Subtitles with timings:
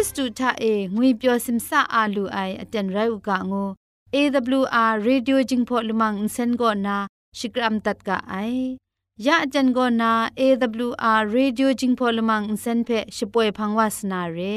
[0.00, 3.64] ิสตูทาเองวยเปียวซิมซาอาลูไออเจนไรอุกะงู
[4.14, 6.96] AWR Radio Jingpho Lumang Insen go na
[7.38, 8.78] Shikram tat ka ai
[9.26, 10.10] ya ajan go na
[10.44, 14.56] AWR Radio Jingpho Lumang Insen phe shpoe phangwa sna re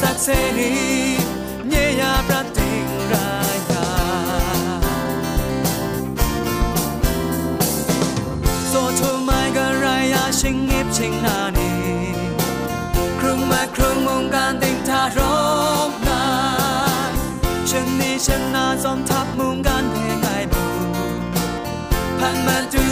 [0.00, 0.28] สักเส
[0.58, 0.72] นี
[1.68, 3.32] เนียประติงรา
[3.70, 3.88] ยา
[8.68, 11.72] โซทูไม่กันไรยาชิงเงบชิงนานี
[13.18, 15.20] ครึ่งมาครึ่งมุงการติงทาร
[15.90, 15.90] ก
[18.26, 20.64] ฉันนาจอมทับมุงกันเพลงไงบู
[22.18, 22.83] พันมาดู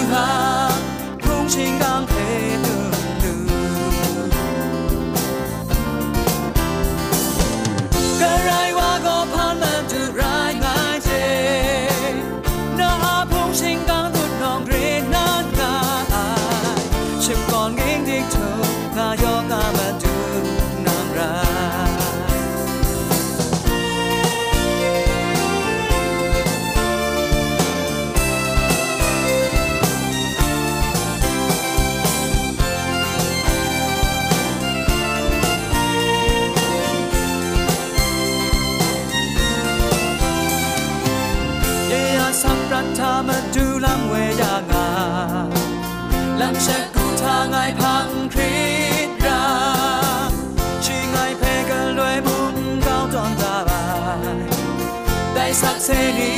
[55.45, 56.35] ได้สักเสรี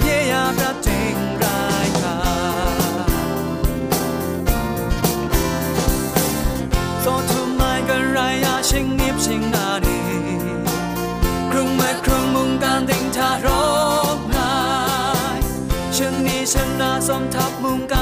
[0.00, 2.16] เยียบระบเจงรายกา
[7.00, 10.00] โซทุมายกันไรายาชิงนิบชิงนาดี
[11.50, 13.48] ครึ่งเมื่ครึ่งมุงการติงทาร
[14.16, 14.54] กนา
[15.36, 15.38] ย
[15.96, 18.01] ชิงนี้ชนะสมทับมุงกา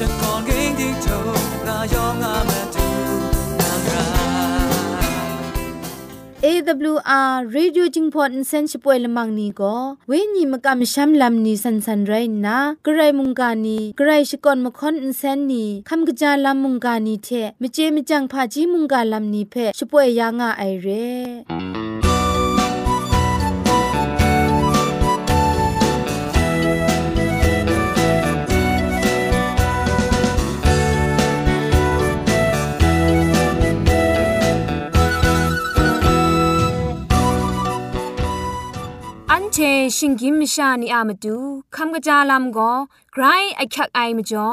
[0.00, 1.08] ฉันก่อนกิ้งดิ้งโถ
[1.66, 2.88] นายองอามาดู
[3.60, 4.06] นางรา
[6.46, 11.76] AWR Radio Jingpot Insen Shpoe Lamang ni go we ni makam sham lam ni san
[11.86, 12.56] san rai na
[12.86, 17.14] grai mung ka ni grai shikon makhon insen ni kham gja lam mung ka ni
[17.26, 21.85] the Meje Mejang pha ji mung ka lam ni phe shpoe ya nga ai re
[39.38, 39.58] อันเช
[39.96, 41.36] ชิงกิมชานีอามาดู
[41.76, 42.72] คำกระจาลำก็
[43.12, 43.24] ไกร
[43.56, 44.48] ไอคักไอมาจ่อ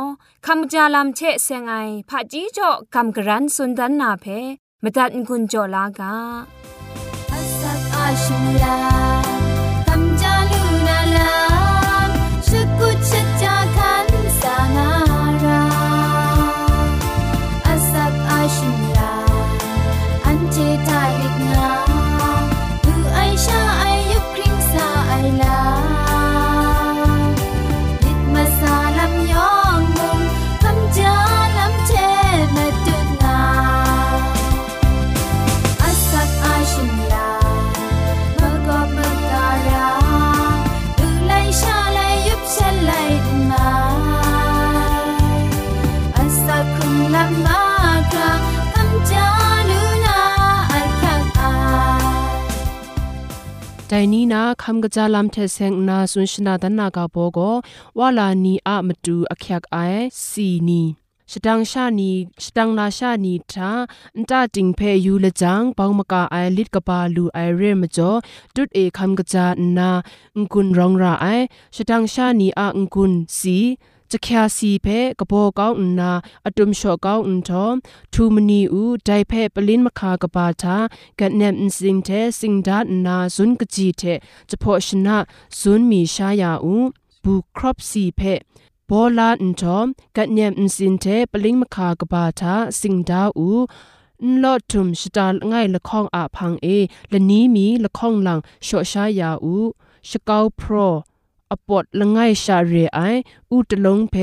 [0.45, 1.73] คำกระจาลำเชเซงไอ
[2.09, 4.25] ผาจีจ่อคำกระรันสุนดันนาเพ
[4.83, 6.13] มตัดกุญจ่อลากา
[7.35, 9.02] Asak ashula kamjalu
[53.93, 57.55] ဒိုင်နီနာခမ်ကကြလမ်ထဲဆင်နာဆွန်ရှနာဒနာကဘောကို
[57.97, 60.81] ဝါလာနီအမတူအခက်အိုင်စီနီ
[61.31, 62.11] စတန်ရှာနီ
[62.45, 63.69] စတန်လာရှာနီတာ
[64.15, 68.19] အန်တာတင်ဖဲယူလကြံပေါမကာအိုင်လစ်ကပါလူအိုင်ရဲမကျော်
[68.55, 69.37] ဒုတ်အေခမ်ကကြ
[69.77, 69.89] နာ
[70.51, 71.45] ငွန်းရောင်ရာအိုင်
[71.75, 72.61] စတန်ရှာနီအ
[72.93, 73.57] ငွန်းစီ
[74.13, 74.87] จะแค่สีเพ
[75.19, 76.11] กระโปก้าอุนนา
[76.45, 77.65] อดุมชอก้าอุนทอ
[78.13, 80.77] ทูมนีอูไดเพปลินมาคากะปาทา
[81.19, 84.03] กันเนมสิงเทสิงดานนาซุนกจีเท
[84.49, 85.17] จะพอชนะ
[85.59, 86.75] ซุนมีชายาอู
[87.23, 88.21] บุครอบสีเพ
[88.89, 89.87] บอลาอุนทอม
[90.17, 93.49] กันเนมสิงเทปลิงมาคากะปาทาสิงดาอู
[94.25, 96.67] นลอดทุมชะตาง่ายละข้องอาพังเอ
[97.09, 99.57] และนี้มีละข้องหลังโชชายาอู
[100.09, 100.73] ชะเกาโปร
[101.53, 102.99] อปอดละง่ายชาเรไอ
[103.51, 104.15] อูตลงเพ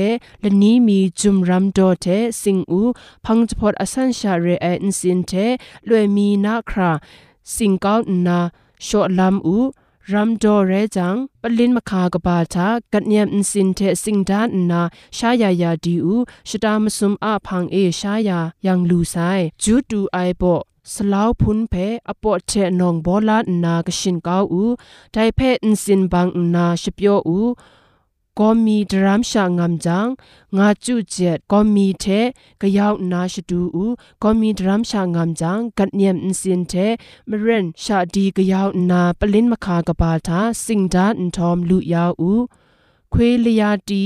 [0.43, 2.05] ละนี้มีจุมรัมโดเท
[2.41, 2.81] สิงอู
[3.25, 5.31] พังจพอดอสันชาเรไออินสินเท
[5.87, 6.91] ลวยมีนาครา
[7.55, 8.39] สิงเกาวนา
[8.83, 9.57] โชอลามอู
[10.11, 14.81] รัมดเรจังปลินมคากบาทากัดเนียมอินสินเทสิงดานนา
[15.17, 16.15] ชายายาดีอู
[16.49, 19.15] ชดามสุมอาพังเอชายายังลูไซ
[19.61, 20.43] จูตูไอโบ
[20.92, 21.74] สลาวพุนเพ
[22.08, 24.64] อปอเทนองบอลานนากชินกาวอู
[25.12, 27.40] ไดเพอินสินบังนาชเปียวอู
[28.38, 30.06] ก็มีดรามชางามจัง
[30.56, 32.04] งาจุเจ็ดก็มีเท
[32.60, 33.86] กยาวนาชดูอู
[34.22, 36.72] ก็มีดรามชางามจังกัดเนียมอินสินเท
[37.28, 42.32] มเรนชาดีกยาวนาปลินมคากบาทาสิงดาอินทอมลุยาวอู
[43.12, 44.04] ควยลยาดี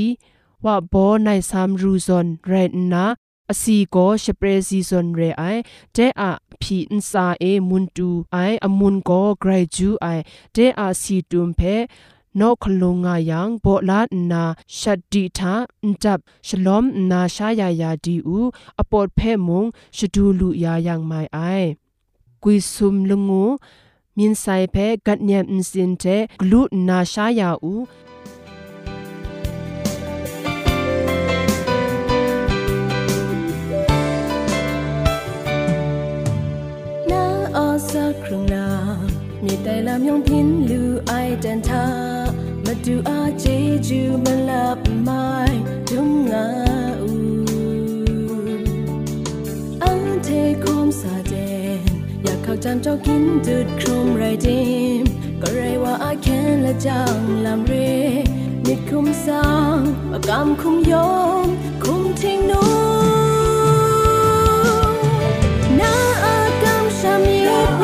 [0.64, 3.04] ว่าบอในสามรูซอนเรนนา
[3.51, 5.61] အစီကောရှပရစီဇွန်ရေအိုင်
[5.95, 6.31] တဲအ
[6.61, 10.23] ဖီအန်စာအေမွန်တူအိုင်အမွန်ကောဂရိုင်ဂျူအိုင်
[10.55, 11.75] တဲအစီတွမ်ဖဲ
[12.39, 13.99] နော့ခလုံငါယံဘောလာ
[14.31, 14.43] နာ
[14.77, 15.53] ရှတ်ဒီသာ
[15.83, 18.39] အန်တပ်ရှလောမ်နာရှာယာယာဒီဥ
[18.81, 19.63] အပေါ်ဖဲမုံ
[19.97, 21.69] ရှဒူလူယာယံမိုင်အိုင်
[22.43, 23.43] ကွီဆုမ်လုံငူ
[24.17, 27.73] မြင်းဆိုင်ဖဲဂတ်ညမ်အင်စင်တဲ့ဂလုနာရှာယာဥ
[38.23, 38.67] ครึ่งนา
[39.43, 41.85] มีแต่ลำยองพินลูไอเดนทา
[42.65, 43.45] มาดูอาเจ
[43.87, 45.27] จูมาลับไม้
[45.89, 46.47] ดุมงา
[47.01, 47.11] อู
[49.83, 50.29] อังเท
[50.63, 51.33] คมสาเจ
[51.87, 51.89] น
[52.23, 54.63] อยากเข้าจำเจ้ากินจุดครุมไรดิ
[55.01, 55.03] ม
[55.41, 57.73] ก็ไรว่าอาแค้นและจังลำเร
[58.67, 59.47] นิดคุ้มสร้า
[59.77, 59.79] ง
[60.11, 61.13] ประกำคุ้มยอ
[61.45, 61.47] ม
[61.83, 62.63] คุ้มทิ้งนู
[65.79, 67.74] Now I come some you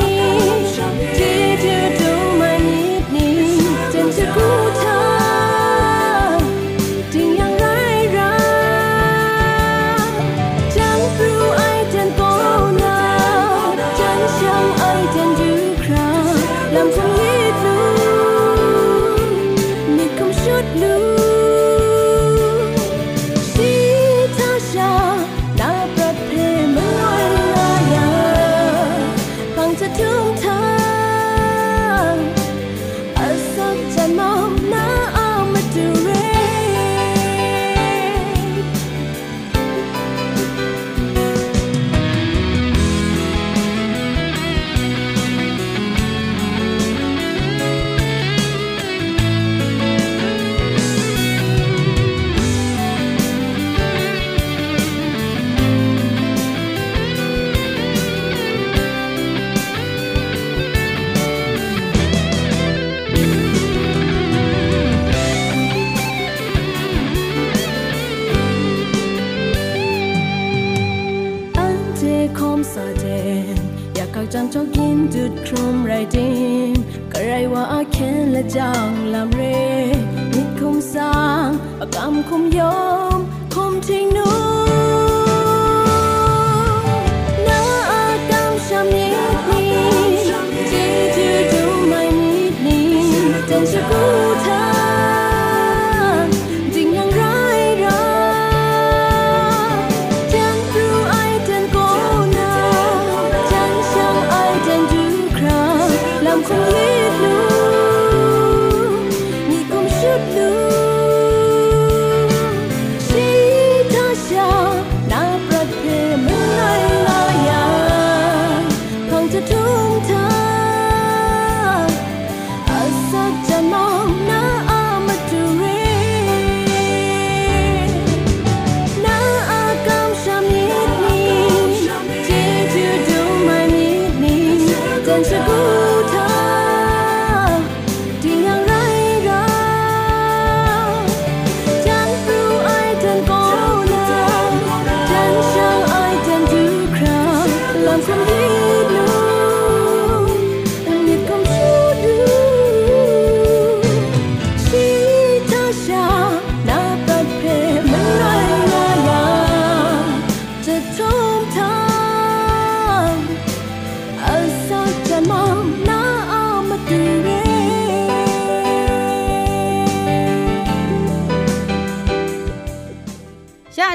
[78.49, 79.93] chàng làm rê
[80.31, 83.00] nít không sang và cảm không gió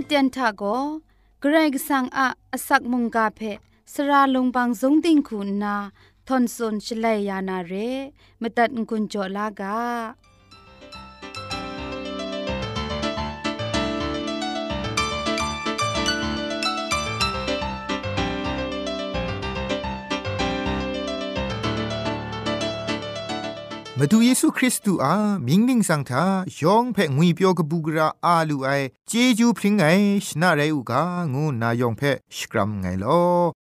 [0.07, 0.63] เตียนทาโก
[1.41, 3.41] เกรงสังอาอสักมุงกาเพ
[3.93, 5.77] สระลงบางสงติงคุณนา
[6.27, 7.73] ทอนซนชลัยยานาเร
[8.41, 9.79] มตัดกุญจลากา
[23.98, 25.14] มาดูเยซูคริสต์อา
[25.48, 26.26] มิงมิงสังทา
[26.62, 28.70] ยองเพ่งวีเปียวกบูกราอาลูไอ
[29.08, 29.84] เจจูพริ้งไง
[30.26, 31.02] ชนะไรอุกา
[31.34, 33.24] งูนายองเพ่สกรัมไงลอ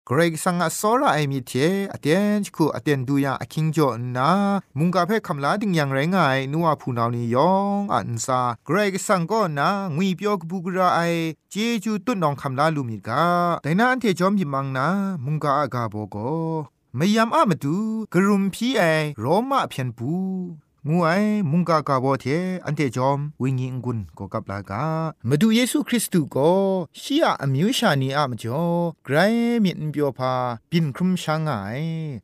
[0.09, 1.53] กรกสังอสอระไอมีเท
[1.93, 2.07] อเต
[2.39, 4.31] นคูอเตนดูยาอคิงจอนา
[4.79, 11.01] มุงกาเพ่คำลาดิงยังไรงายนัวพูนาวนียองอันซาเกรกสังก็นางวีเปียวกบูกราไอ
[11.51, 13.25] เจจูตุนนองคำลาลูมิกา
[13.63, 14.87] แต่นาอันเทจอมยิมังนา
[15.25, 16.17] มุงกาอากาโบโก
[16.98, 17.76] มยามอะมาดู
[18.14, 18.84] กรุมพีไอ
[19.20, 20.12] โรมาเพียนปู
[20.88, 21.10] งูไอ
[21.52, 22.26] มุงกากาโบเท
[22.66, 24.84] อันเตจอมวิญญกุนก็กับลากา
[25.28, 26.52] มาดูเยซูคริสต์ก็
[27.00, 28.64] ชียอมิวชานีอะมจ่อ
[29.06, 29.16] ไกร
[29.64, 30.34] มินเปียวพา
[30.72, 31.50] ปินครุมช่างไง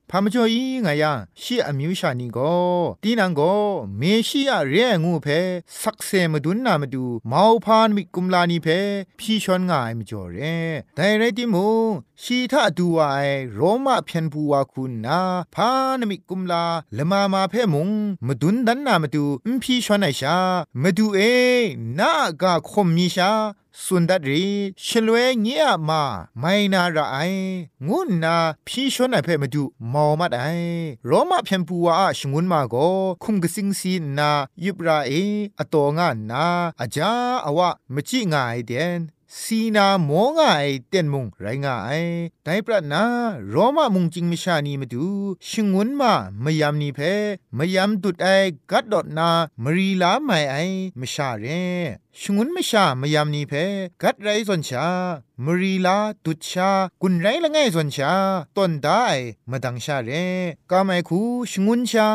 [0.10, 2.54] พามาจ่ออีไงยาชีอมิวชานีก็
[3.04, 3.56] ตีนังก็
[3.98, 5.28] เมชียเรงูเพ
[5.82, 8.68] สักเซมาดุนนามาดูมาพานมิกุมลานีเพ
[9.20, 10.38] พี่ชอนง่ายมจ่อเร
[10.96, 11.68] แต่ไรติมู
[12.24, 13.04] ชีทาดูไอ
[13.54, 15.20] โรมาเพียนปูวาคุณนา
[15.56, 15.70] พา
[16.00, 16.64] นมิกุมลา
[16.98, 17.90] ละมามาเพมุง
[18.28, 20.38] มาดุุนดันนามาดูอิมพีชวนไอชา
[20.82, 21.20] มาดูเอ
[22.00, 22.12] นา
[22.42, 23.32] กาคมมีชา
[23.84, 24.46] สุนดัดรี
[24.86, 26.04] ชลวยเงียมา
[26.40, 27.18] ไม่นาระไอ
[27.88, 28.36] งุนนา
[28.68, 30.44] พี่ชวนไอเพ่มาดูมอมัดไอ
[31.06, 31.88] โรมาเพียนปูว
[32.18, 32.76] ชงุนมาโก
[33.24, 34.32] คุมกสิงซีนา
[34.64, 35.12] ยุบราเอ
[35.60, 36.46] อตองานนา
[36.82, 37.12] อาจา
[37.46, 39.00] อวะมจิงายเดน
[39.44, 40.44] สีนาโมงไอ
[40.90, 41.90] เต็นมุงไรงาไอ
[42.44, 43.04] ไดปรนา
[43.50, 45.06] โรมามุงจิงมิชานีมาดู
[45.50, 46.14] ชงวนมา
[46.44, 47.00] มยามนีเพ
[47.58, 48.28] มยามตุดไอ
[48.72, 49.30] กัดดอดนา
[49.64, 50.56] มรีลาไม่ไอ
[51.00, 51.46] มชาเร
[52.20, 53.54] ชงุนมชามยามนีเพ
[54.02, 54.88] กัดไรสนชา
[55.46, 56.70] มรีลาตุดชา
[57.02, 58.14] กุนไรละไงสนชา
[58.58, 59.06] ต้นได้
[59.50, 60.10] มาดังชาเร
[60.72, 61.20] กาไมคู
[61.52, 62.08] ชงุนชา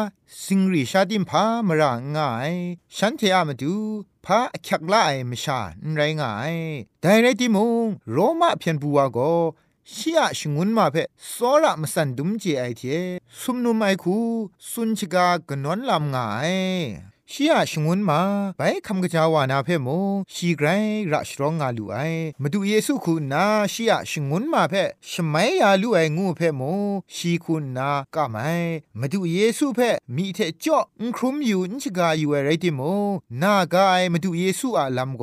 [0.44, 2.52] สิงรีชาดิมพามรางง่าย
[2.96, 3.74] ฉันเทอามาดู
[4.26, 5.60] พาคักลายมชา
[5.96, 6.54] ไรงาย
[7.00, 9.32] แต่ไรติมุงโรมาเพียนบัวก็
[9.94, 10.96] ชียชงุนมาเพ
[11.32, 12.82] สอระมสันดุมเจไอเท
[13.40, 14.16] สุมนุมไอคู
[14.70, 16.52] สุนชกากนนลำงาย
[17.32, 18.20] ชียชงวนมา
[18.58, 19.88] ไปคำกะจาวานาเพ่โม
[20.34, 20.68] ชีไกร
[21.12, 21.96] ระชรองงาลูไอ
[22.42, 26.62] มาดูเยซูคุณนาชียชงวนมาเพ่ชมัยยาลูไองูเพ่โม
[27.14, 28.36] ชีคุณนากะไม
[29.00, 32.80] มาดูเยซูเพ่มีเทจ่ออุครุมอยู่อินชกาอยู่อะไรติโม
[33.42, 35.22] นากาไอมาดูเยซูอาลัมโก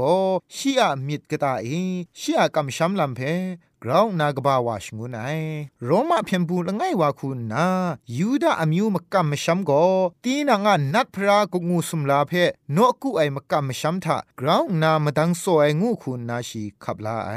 [0.56, 1.68] ชียมิดกะตาเอ
[2.20, 3.34] ชียกำชัมลัมเพ่
[3.84, 5.28] กราวนากบาวาชงุนไอ
[5.86, 7.66] โรมาเพียงบูละไงวาคุณนา
[8.18, 9.72] ยูดาอมิวมกัมมชัมโก
[10.24, 12.32] ตีนางานัดพระกงูสุมลาเพ
[12.74, 17.32] โนกุไอมกัมมชัมทากราวนามดังโซไองูคุณนาชีขับลาไอ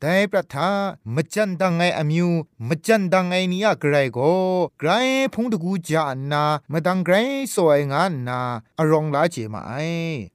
[0.00, 0.70] แต่ประทา
[1.14, 2.28] มจันดังไงอมิว
[2.68, 4.18] มจันดังไงนี่อะไกรโก
[4.78, 4.90] ไกร
[5.34, 7.14] พงตะกูจานนามาดังไกร
[7.54, 8.40] สวยงานนา
[8.78, 9.72] อรองลาเจมาไอ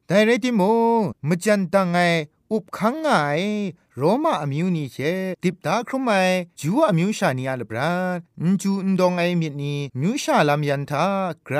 [0.07, 0.61] แต่เรติโม
[1.27, 1.97] มจันดังไง
[2.51, 3.09] อุบขังไง
[3.99, 4.97] โรมาอมิวนีเช
[5.43, 6.09] ติบตาครุมไม
[6.59, 7.93] จูอมิวชานีอาลบรา
[8.41, 11.05] นจูนดองไอมิดนีมิวชาลามยันทา
[11.45, 11.57] ไกร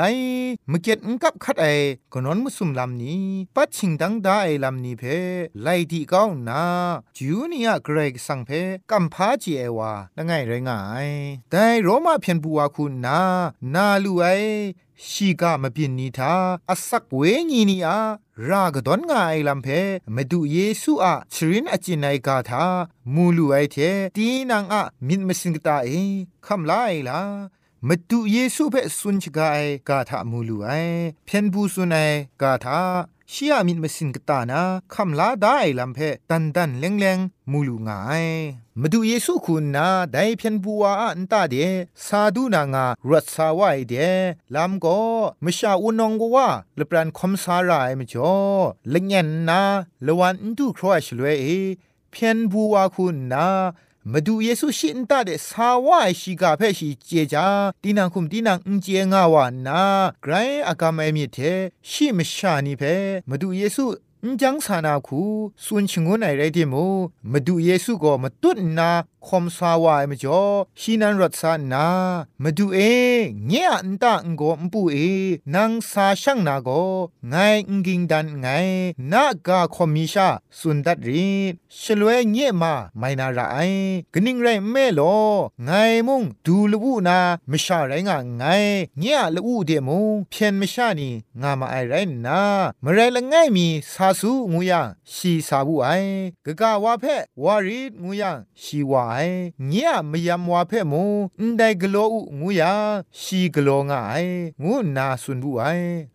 [0.68, 1.66] เมื่อเก็ตกับคัดไอ
[2.12, 3.22] กนอนมุสุมลามนี้
[3.54, 5.02] ปัดชิงดังดาไอลามนี้เพ
[5.62, 6.62] ไลดีก้าวนา
[7.16, 8.50] จูนีอะเกรกสังเพ
[8.90, 10.70] กัมพาจีเอวาละไงไรไง
[11.50, 13.20] แต่โรมาเพียนบัวคุณนา
[13.74, 14.24] นาลูไอ
[15.06, 16.34] ชีกามาเปินนีทา
[16.70, 17.98] อสักเวงีนีอา
[18.48, 19.68] รากดอนงาไอลัมเพ
[20.14, 22.64] มาดุเยซูอะชรินอจินไอกาทา
[23.14, 23.76] มูลูไอเท
[24.16, 25.90] ตีนางอะมินมสิงกตาเอ
[26.46, 27.20] คำลาไอลา
[27.88, 29.58] มาดุเยซูเปสุนชกาไอ
[29.88, 30.68] กาทามูลูไอ
[31.26, 31.96] เพนบูสุนไอ
[32.42, 32.80] กาทา
[33.32, 34.62] ชียมินมสินกตานา
[34.94, 35.98] คำลาได้ลำเพ
[36.30, 37.18] ตันตันเลงเลง
[37.50, 38.24] มูลูงาย
[38.80, 41.54] มาดูเยซูคุณนาได้เพียนบัวอันตาเด
[42.06, 43.94] ซาดูนางารัสสาวายเด
[44.54, 44.98] ลำก็
[45.44, 48.34] มชาอุนองกว่าเลปรันคมสารายมจ่อ
[48.90, 49.60] เลงยันนา
[50.06, 51.46] ละวันดูครอชลเวเอ
[52.11, 53.49] เพียนบัวคุณนา
[54.11, 57.47] มาดูเยซูชินตาเดสาวายชิกาเพชิเจจา
[57.81, 59.81] ตีนังคุมตีนังอุเจงาวานา
[60.21, 60.33] ไกร
[60.67, 61.37] อากามเอมิเท
[61.89, 62.83] ชิมชานีเพ
[63.29, 63.85] มาดูเยซู
[64.42, 65.22] จังสานาคู
[65.64, 66.74] สุนชิงวนไอไรติโม
[67.32, 68.90] มาดูเยซูก็มาตุนนา
[69.26, 70.42] คอมสาวายมจ่อ
[70.80, 71.86] ชีนันรัตสานา
[72.42, 72.78] มาดูเอ
[73.46, 74.96] เงียอันตาองโกมปูเอ
[75.54, 76.68] นางสาช่างนาโก
[77.28, 77.34] ไง
[77.68, 78.46] อุกิงดันไง
[79.12, 81.28] นากาคอมิชาสุนดัดรี
[81.80, 83.40] ชลวยเงียมาไม่นาไร
[84.12, 95.88] กนิงไรเมโามชาไรงาไงเงียลูเดมุงเพียนมชานีงามาไอไรนามไรละไงมีสาสูงูยังชีสาบุไอ
[96.44, 97.04] กะกะวาเพ
[97.44, 99.18] วารีงูยังชีวาไอ
[99.68, 101.04] เงียมยามวาเพมู
[101.40, 104.18] อันไดกโลอุงูยังชีกโลงไอ
[104.62, 105.64] งูนาสุนบุไอ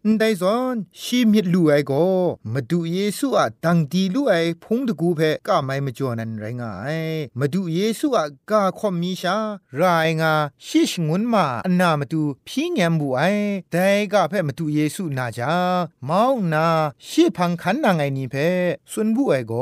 [0.05, 1.91] อันไดซอนชีมิดลูไอโก
[2.53, 4.33] มาดูเยซูอะดังดีลูไอ
[4.63, 6.87] พงตะกูเพกะไม่มาจ่อนันไรงไอ
[7.39, 9.37] มาดูเยซูอะกะคอมมีชา
[9.79, 10.33] รายงา
[10.65, 13.21] ชิชงุนมาอนามาดูพี่แงมบุไอ
[13.71, 15.53] แต่กะเพมาดูเยซูนาจา
[16.05, 16.23] เมา
[16.53, 16.65] นา
[17.07, 18.35] ชิพังคันางไอนี่เพ
[18.91, 19.53] สุนบุไอโก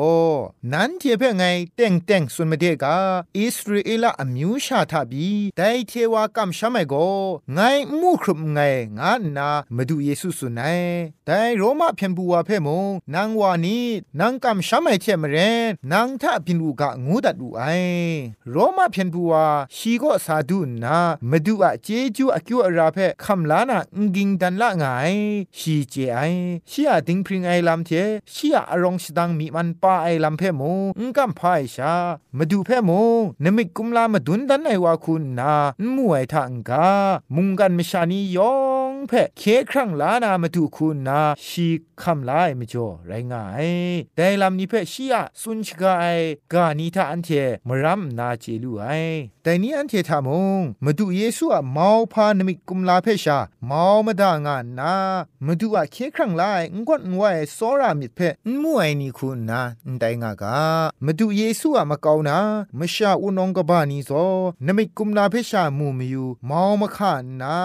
[0.72, 1.44] นันเทเพไง
[1.76, 2.98] เต็งเต็งสุนมาเดกา
[3.38, 6.94] อิสราเอลอมิวชาทาบีแต่เทวากำชาไมโก
[7.54, 7.60] ไง
[8.00, 8.60] มูครุมไง
[8.98, 10.82] งานามาดูเยซูสุนัย
[11.26, 13.80] แต่โรมาเพียนบัวเพมงนางวานี
[14.20, 15.38] นางกำชาไมเทมเร
[15.70, 17.64] นนางทาพินูกะงูดัดดูไอ
[18.50, 19.34] โรมาเพียนบัว
[19.76, 20.98] ชีก็สาดุนา
[21.30, 23.80] มาดูอะเจจูอคิวอราเพคำลานา
[24.16, 24.84] งิงดันละไง
[25.58, 26.20] ชีเจไอ
[26.70, 27.92] ชีอะดิงพริงไอลำเท
[28.34, 31.94] ชีอะอรองสดังมีมันป้าไอลำเพมูงกัมพายชา
[32.38, 33.02] มาดูเพมู
[33.44, 35.54] นมิกุมลามาดุนดันไอวาคุณนา
[35.96, 36.88] มวยทังกา
[37.36, 38.52] มุงกันมชานียอ
[38.92, 41.68] งเพเคครั้งลานามาดูคุณนาชี
[42.02, 43.70] คำลายมจ่อไรงาย
[44.16, 46.06] แต่ลำนี้เพชีอะสุนชกาไอ
[46.54, 47.30] กานีทาอันเท
[47.68, 48.86] มรัมนาเจลูไอ
[49.44, 54.94] แต่นี้อันเททามงมาดูเยซูอะเมาพานมิกุมลาเพชามาวมาดางานนา
[55.46, 58.20] มาดูอะเคครั้งลายงวดงวยสอรามิเพ
[58.62, 59.62] มัวไอนี่คุณนา
[60.00, 60.58] ไดงากา
[61.06, 62.38] มาดูเยซูอะมาเกานา
[62.80, 64.12] มาชาอุนองกบานีโซ
[64.66, 67.58] นมิกุมลาเพชามูมิยูเมามาขานนา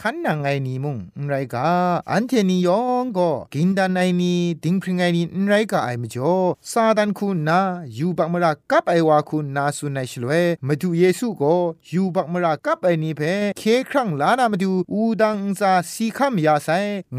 [0.00, 1.68] ขันนางไงนีมุงไรกา
[2.10, 6.34] อันเทนียองก็กินดานไอนีดิงพริงไงนีไรกาไอมจ่อ
[6.70, 7.60] ซาดันคุณนา
[7.96, 10.30] ยูบักมรากับไอวาคุณนาสุนัยชลเว
[10.66, 11.54] มาดูเยซูก็
[11.92, 13.20] ยูบักมรากับไอนีเพ
[13.58, 16.68] เคครั้งลานามาดูอูดังซาสีคำยาไซ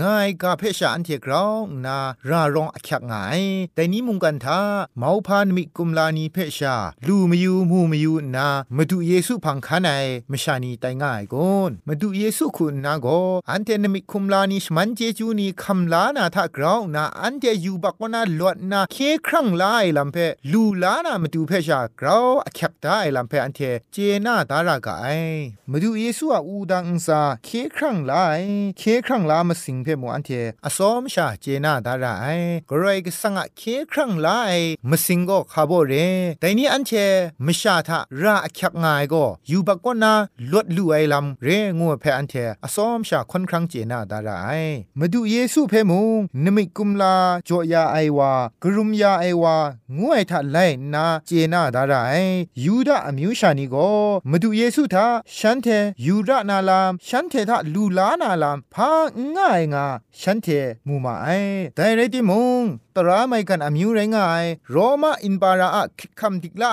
[0.02, 1.98] ง่ายกาเพชาอันเทกราวนา
[2.30, 3.42] รารองอักยักง่าย
[3.76, 4.60] แต่นี้มุงกันทา
[4.98, 6.76] เมาพานมิกุมลานีเพชา
[7.08, 9.90] ลูมยูมูมยูนามาดูเยซูพังคันไอ
[10.32, 13.08] มชานีไตง่ายกอนมาดูเยซูคุณนาโก
[13.52, 20.18] อันเทนมิคุมลานีชมันเจจูนีคำลานาทากราวนาอันเทยูบักวนาลวดนาเคครั้งลาไอลำเพ
[20.52, 23.62] ลูลานามาดูเพชากราวอักยักได้ลำเพอันเท
[23.94, 25.06] เจนาดารากาไอ
[25.72, 28.42] มาดูเยซูอาอูดังซาเคครั้งลาย
[28.78, 30.30] เคครั้งลามาสิงเพมอันเท
[30.66, 32.28] อสอมชาเจนาดาราไอ
[32.70, 34.52] กรายกสังะเคครั้งลาไอ
[34.90, 35.94] มาสิงก็คาโบเร
[36.40, 36.92] แต่นี้อันเท
[37.46, 40.14] มชาทาราอักยักง่ายก็อยู่บักวนา
[40.52, 41.48] ลวดลู่ไอลำเร
[41.80, 44.50] งัวเพอันเทอสอมชาค่อนครั้งเจน่าดาราไอ
[45.00, 47.16] มาดูเยซูเพมุงนมิกุมลา
[47.48, 48.32] จอยาไอวา
[48.64, 49.56] กรุมยาไอวา
[49.98, 50.58] งวยทะไล
[50.94, 52.16] นาเจน่าดาราไอ
[52.64, 53.90] ยูดาอมิวชานีก็
[54.30, 55.68] มาดูเยซูทาฉันเท
[56.06, 58.92] ยูดานาลามฉันเททาลูลานาลามพา
[59.36, 59.86] ง่ายงา
[60.22, 60.48] ฉันเท
[60.88, 61.28] มูมาไอ
[61.76, 62.64] แต่ไรติมง
[62.98, 66.66] ตราไม่กันอมิวไรงายโรมาอินบาราอะคิคำดิกไล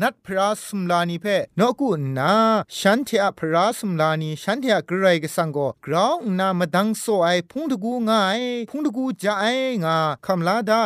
[0.00, 1.26] นัดพระสุมลานีเพ
[1.58, 2.32] นกุนา
[2.78, 8.40] ฉันเทอะพระสุมลานีฉันเทอะกรายกสังโกกราาวนามาดังโซไอพุงตะกูง่าย
[8.70, 9.44] พุงตะกูจะไอ
[9.84, 10.82] งาคำลาได้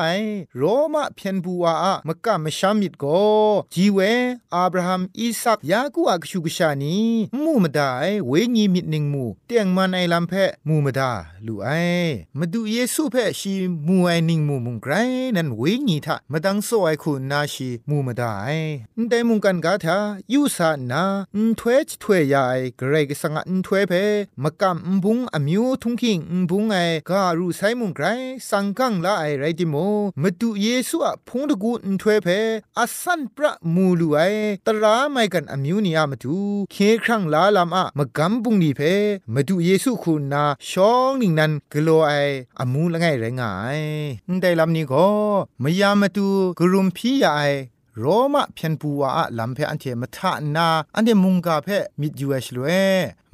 [0.57, 3.05] โรมาเพียนบัวอะมกะมชามิดโก
[3.75, 3.99] จีเว
[4.55, 6.97] อับราฮัมอิสักยากูอักชูกชานี
[7.45, 10.33] มูมาไอเวญีมิดนิงมูเตียงมันไอลำเพ
[10.69, 11.11] มูมาดา
[11.47, 11.69] ลูไอ
[12.39, 13.55] มาดูเยซูเพชี
[13.87, 14.93] มูไอนิงมูมุงไกร
[15.37, 18.49] นั่นเวญีทะมาดังโซไอคุณนาชีมูมาไอ
[19.09, 19.99] แต่มุงกันกาทา
[20.33, 21.05] ยูสานา
[21.35, 23.93] อุทเวจทเวยายเกรกสังอุทเวเพ
[24.43, 26.77] มกำอุบุงอมิวทุงคิงอบุงไอ
[27.11, 28.07] การูไซมุงไกร
[28.49, 29.75] สังกังลาไอไรติโม
[30.23, 32.29] มาดูเยซูอะพงตะกูอุทเวเพ
[32.79, 34.19] อสันประมูลูไอ
[34.67, 36.37] ตราไม่กันอมิวนีอามาดู
[36.73, 38.81] เคครั้งลาลามอะมกำบุงนีเพ
[39.35, 42.13] มาดูเยซูคุณนาชองนิงนันกลัวไอ
[42.59, 43.81] อามูละไงไรงาย
[44.41, 45.09] ไดลำนี้ก็
[45.63, 46.27] มยามาดู
[46.59, 47.35] กรุมพี่ใหญ่
[47.99, 51.69] โรมาเพียนปัวอะลำเพอันเทมทานาอันเดมุงกาเพ
[52.01, 52.67] มิดยูเอชลเว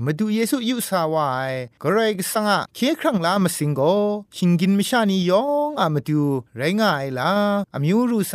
[0.04, 3.80] มาดูเยซูยุสาวายกรกสังะเคครั้งลามาสิงโก
[4.36, 6.22] ชิงกินมิชานียองอะมาดู
[6.56, 7.32] ไรง่ายลา
[7.74, 8.34] อมิวรูไซ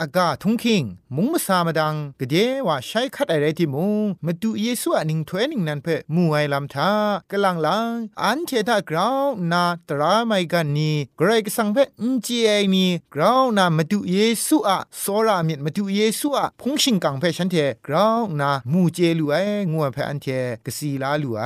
[0.00, 0.82] อากาทุงคิง
[1.14, 2.34] มุงมาสามาดังกะเด
[2.66, 6.90] ว่าใช้คัดอะไรที่มุงมาดูเยซูอะนิงถวยนิงนันเพมูไอลำทา
[7.30, 19.34] กลังลังอันเทตากราวนาตราไมกันนีกรกสังเพอินจีไอนีกราวนามาดูเยซูอะโซรามิดมาดูเยซูอะพงชิงกังเพฉันเทกราวนามูเจลูไอ
[19.72, 20.26] งัวเพอันเท
[20.64, 21.44] กสีลาลูไอ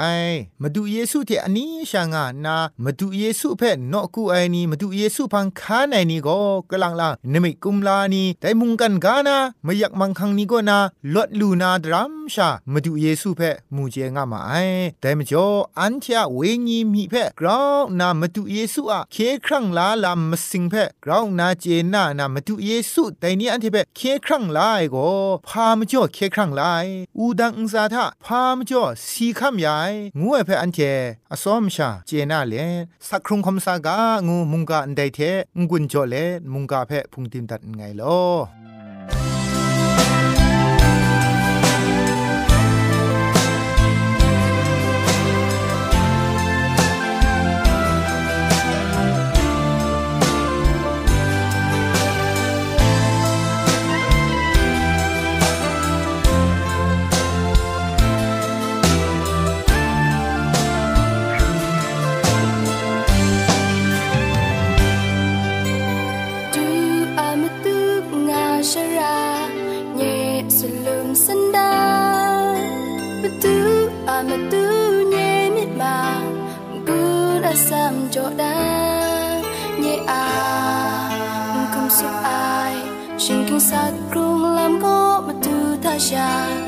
[0.62, 6.38] มาดูเยซูเทอันนี้ช่างานามาดูเยซูเพนนอกูไอนีมาดูเยซูพังค้าในนี้ก็
[6.70, 10.78] กำลังละนมิกุมลานีแต่มุงกันกานาไม่อยากมังคังนี้ก็นา
[11.14, 13.40] ลดลูนาดรัมชามาดูเยซูเพ
[13.74, 14.52] มูเจงามาไอ
[15.00, 15.46] แต่มจ่อ
[15.78, 19.16] อันเทียเวงีมีเพกราวนามาดูเยซูอะเค
[19.46, 21.64] ครั้งลาลามาสิงเพกราวนาเจ
[21.94, 25.08] นานามาดูเยซูแต่นี้อันที่เพเคครั้งลายก็
[25.48, 26.86] พามจ่อเคครั้งลาย
[27.18, 29.78] อูดังอุซาทาพามจ่อสีคำใหญ่
[30.20, 30.78] งูเพ่อันเท
[31.30, 32.54] อสอมชาเจนาเล
[33.08, 35.20] สักครุงคำสากางูมุงกาอันใดเท
[35.70, 36.14] งุนจ่อเล
[36.52, 38.65] มุงกาเพพุงติมตัดไงลอ
[77.56, 78.54] sam cho đã
[79.78, 82.74] nhé à không sụp ai
[83.18, 86.65] xin kinh sát rung làm có mà từ ta ra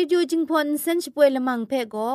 [0.00, 2.08] Radio Jingpon Senchpoe Lamang Phe ko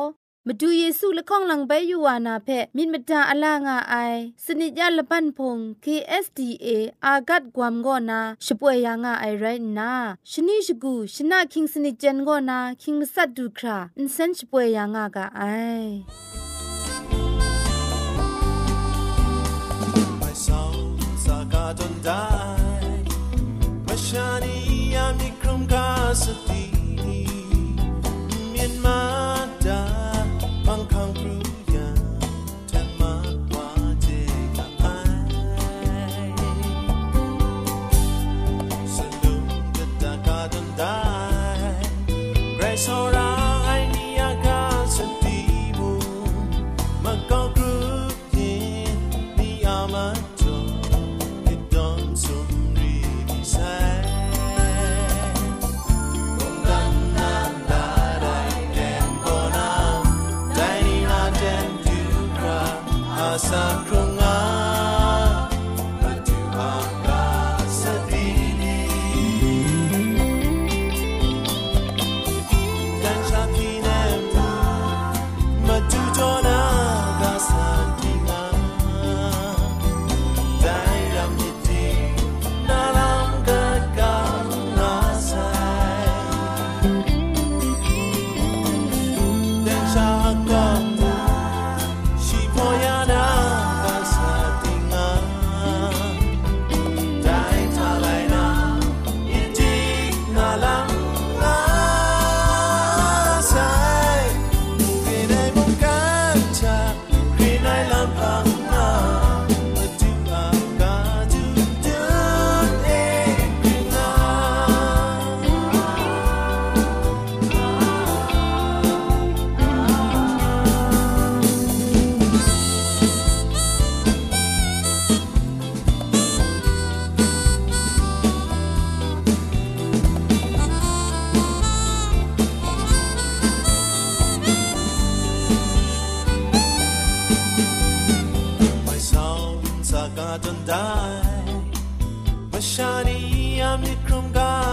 [0.46, 6.68] မတူเยဆုလခေါန့်လံပဲယူဝါနာဖက်မိမတအလာငါအိုင်စနိကြလပန်ဖုံ KSDA
[7.06, 9.92] အာဂတ်ဂွမ်ဂောနာရှပွေယာငါအိုင်ရိုင်နာ
[10.30, 15.90] ရှနိရှကူရှနာคิงစနိကြန်ဂောနာคิงမဆတ်ဒုခရာအန်စန်ရှပွေယာငါကအိုင်
[20.20, 20.78] My soul
[21.24, 23.04] sakaton dai
[23.86, 24.56] Mashani
[24.94, 26.75] yami krum kasati
[28.67, 30.06] in my diary.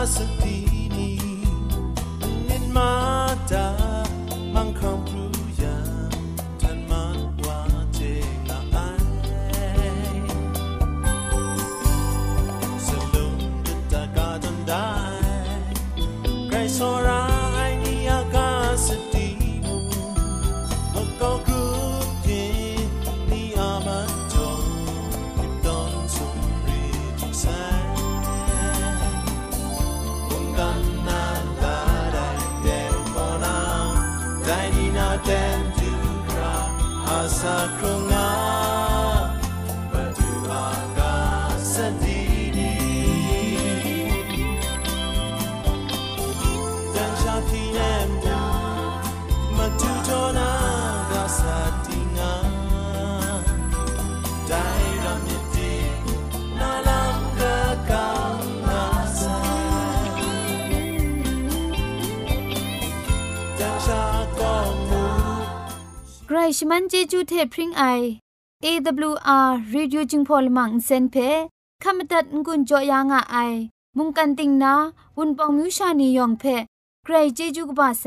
[0.05, 0.74] passa-te
[37.45, 38.14] sacrament.
[66.57, 67.85] ชมันเจจูเทพริงไอ
[68.65, 71.17] AWR Reducing Polymer เซนเพ
[71.83, 73.37] ขมตัดงุนจอยางอไอ
[73.97, 74.75] มุงกันติงนา
[75.17, 76.45] วุนปองมิวชานียองเพ
[77.05, 78.07] ใครเจจูกบาไซ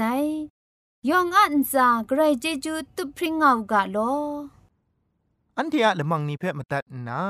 [1.10, 3.98] ยองอันซาใครเจจูตุพริงเอากาโล
[5.60, 7.22] อันเทียละมังนิเพ่มาตัดนา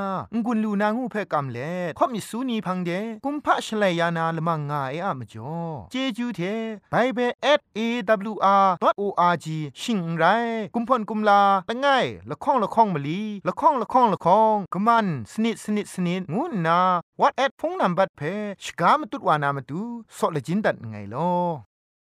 [0.45, 2.91] งุนลูนางูเพ่กำเล่ข่อมิสูนีพังเด
[3.25, 5.55] กุมพะชเลยานาละมังงาเออะมจ่อ
[5.91, 6.41] เจจูเท
[6.91, 7.19] ไปเบ
[7.57, 9.47] ส @awr.org
[9.81, 10.23] ชิงไร
[10.73, 11.87] กุมพ่นกุมลาละไง
[12.29, 16.79] ละข้องละข้องมะลีละข้องละข้องละข้องกะมันสนิดสนิดสนิดงูนา
[17.19, 19.81] what at พงนัมบัดเพ่ชกามตุดวานามตุ
[20.17, 21.66] ซอเลจินดัดไงลอ